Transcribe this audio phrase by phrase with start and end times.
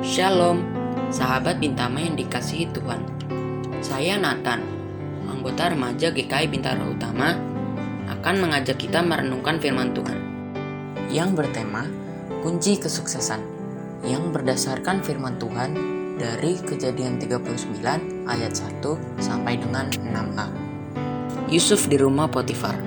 [0.00, 0.64] Shalom,
[1.12, 3.04] sahabat Bintama yang dikasihi Tuhan.
[3.84, 4.64] Saya Nathan,
[5.28, 7.36] anggota remaja GKI Bintara Utama,
[8.08, 10.16] akan mengajak kita merenungkan firman Tuhan
[11.12, 11.84] yang bertema
[12.40, 13.44] kunci kesuksesan
[14.08, 15.76] yang berdasarkan firman Tuhan
[16.16, 17.84] dari kejadian 39
[18.24, 18.80] ayat 1
[19.20, 20.48] sampai dengan 6a.
[21.52, 22.80] Yusuf di rumah Potifar.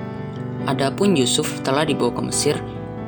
[0.66, 2.58] Adapun Yusuf telah dibawa ke Mesir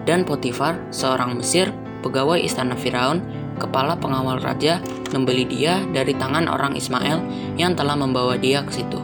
[0.06, 1.74] dan Potifar, seorang Mesir,
[2.06, 4.78] pegawai istana Firaun, kepala pengawal raja,
[5.12, 7.20] membeli dia dari tangan orang Ismail
[7.56, 9.00] yang telah membawa dia ke situ.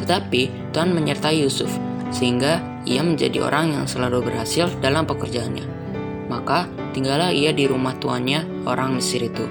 [0.00, 1.72] Tetapi Tuhan menyertai Yusuf,
[2.14, 5.66] sehingga ia menjadi orang yang selalu berhasil dalam pekerjaannya.
[6.30, 9.46] Maka tinggallah ia di rumah tuannya, orang Mesir itu.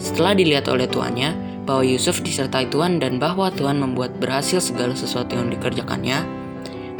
[0.00, 5.38] Setelah dilihat oleh tuannya bahwa Yusuf disertai Tuhan dan bahwa Tuhan membuat berhasil segala sesuatu
[5.38, 6.42] yang dikerjakannya,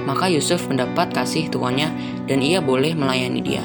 [0.06, 1.90] maka Yusuf mendapat kasih tuannya
[2.26, 3.64] dan ia boleh melayani dia.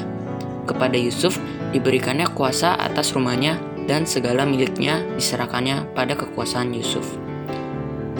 [0.68, 1.40] Kepada Yusuf
[1.72, 3.56] diberikannya kuasa atas rumahnya
[3.88, 7.16] dan segala miliknya diserahkannya pada kekuasaan Yusuf.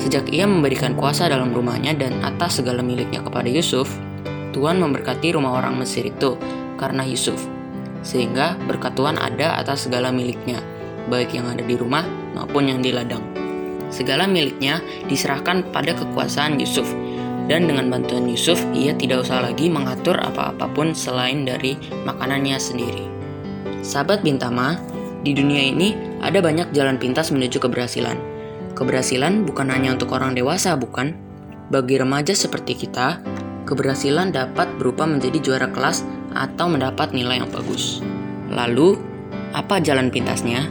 [0.00, 3.92] Sejak ia memberikan kuasa dalam rumahnya dan atas segala miliknya kepada Yusuf,
[4.56, 6.40] Tuhan memberkati rumah orang Mesir itu
[6.80, 7.36] karena Yusuf,
[8.00, 10.64] sehingga berkat Tuhan ada atas segala miliknya,
[11.12, 13.20] baik yang ada di rumah maupun yang di ladang.
[13.92, 16.88] Segala miliknya diserahkan pada kekuasaan Yusuf,
[17.48, 23.08] dan dengan bantuan Yusuf, ia tidak usah lagi mengatur apa-apapun selain dari makanannya sendiri.
[23.80, 24.76] Sahabat Bintama,
[25.24, 28.20] di dunia ini ada banyak jalan pintas menuju keberhasilan.
[28.76, 31.16] Keberhasilan bukan hanya untuk orang dewasa, bukan?
[31.72, 33.18] Bagi remaja seperti kita,
[33.64, 36.04] keberhasilan dapat berupa menjadi juara kelas
[36.36, 38.04] atau mendapat nilai yang bagus.
[38.52, 39.00] Lalu,
[39.56, 40.68] apa jalan pintasnya?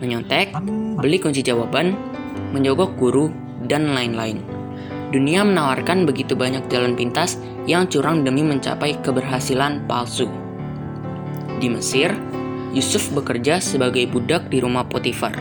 [0.00, 0.56] Menyontek,
[0.96, 1.92] beli kunci jawaban,
[2.56, 3.28] menyogok guru,
[3.68, 4.57] dan lain-lain.
[5.08, 10.28] Dunia menawarkan begitu banyak jalan pintas yang curang demi mencapai keberhasilan palsu.
[11.56, 12.12] Di Mesir,
[12.76, 15.32] Yusuf bekerja sebagai budak di rumah Potifar.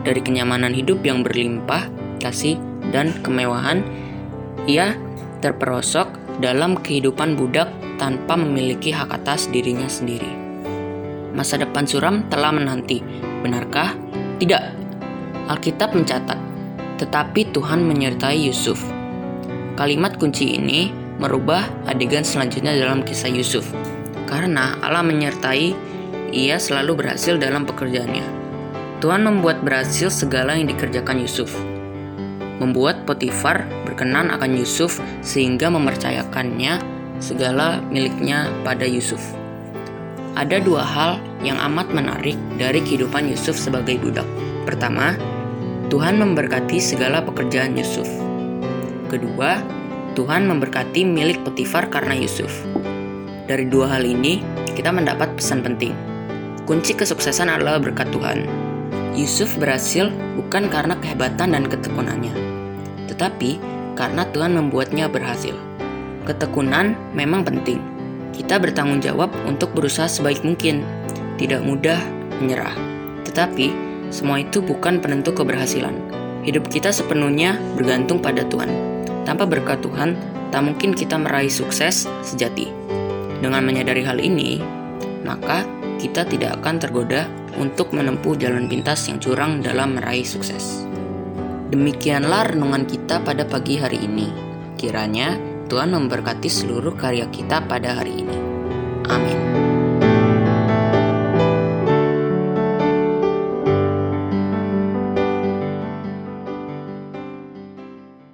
[0.00, 1.92] Dari kenyamanan hidup yang berlimpah,
[2.24, 2.56] kasih,
[2.88, 3.84] dan kemewahan,
[4.64, 4.96] ia
[5.44, 7.68] terperosok dalam kehidupan budak
[8.00, 10.40] tanpa memiliki hak atas dirinya sendiri.
[11.36, 13.04] Masa depan suram telah menanti,
[13.44, 13.92] benarkah?
[14.40, 14.64] Tidak.
[15.52, 16.40] Alkitab mencatat,
[16.96, 19.01] tetapi Tuhan menyertai Yusuf
[19.82, 23.66] Kalimat kunci ini merubah adegan selanjutnya dalam kisah Yusuf.
[24.30, 25.74] Karena Allah menyertai,
[26.30, 28.22] ia selalu berhasil dalam pekerjaannya.
[29.02, 31.50] Tuhan membuat berhasil segala yang dikerjakan Yusuf.
[32.62, 36.78] Membuat Potifar berkenan akan Yusuf sehingga mempercayakannya
[37.18, 39.18] segala miliknya pada Yusuf.
[40.38, 44.30] Ada dua hal yang amat menarik dari kehidupan Yusuf sebagai budak.
[44.62, 45.18] Pertama,
[45.90, 48.06] Tuhan memberkati segala pekerjaan Yusuf.
[49.12, 49.60] Kedua,
[50.16, 52.48] Tuhan memberkati milik Potifar karena Yusuf.
[53.44, 54.40] Dari dua hal ini,
[54.72, 55.92] kita mendapat pesan penting.
[56.64, 58.48] Kunci kesuksesan adalah berkat Tuhan.
[59.12, 60.08] Yusuf berhasil
[60.40, 62.32] bukan karena kehebatan dan ketekunannya,
[63.12, 63.60] tetapi
[64.00, 65.52] karena Tuhan membuatnya berhasil.
[66.24, 67.84] Ketekunan memang penting.
[68.32, 70.88] Kita bertanggung jawab untuk berusaha sebaik mungkin,
[71.36, 72.00] tidak mudah
[72.40, 72.72] menyerah.
[73.28, 73.76] Tetapi,
[74.08, 75.92] semua itu bukan penentu keberhasilan.
[76.48, 78.91] Hidup kita sepenuhnya bergantung pada Tuhan.
[79.22, 80.18] Tanpa berkat Tuhan,
[80.52, 82.68] tak mungkin kita meraih sukses sejati.
[83.42, 84.62] Dengan menyadari hal ini,
[85.26, 85.66] maka
[85.98, 87.26] kita tidak akan tergoda
[87.56, 90.84] untuk menempuh jalan pintas yang curang dalam meraih sukses.
[91.72, 94.28] Demikianlah renungan kita pada pagi hari ini.
[94.76, 95.40] Kiranya
[95.72, 98.36] Tuhan memberkati seluruh karya kita pada hari ini.
[99.08, 99.61] Amin.